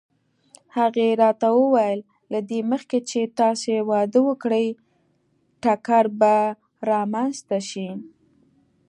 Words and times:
هغې 0.77 1.07
راته 1.21 1.47
وویل: 1.59 1.99
له 2.31 2.39
دې 2.49 2.59
مخکې 2.71 2.99
چې 3.09 3.19
تاسې 3.39 3.73
واده 3.89 4.19
وکړئ 4.29 4.67
ټکر 5.63 6.05
به 6.19 6.35
رامنځته 6.89 7.59
شي. 7.69 7.89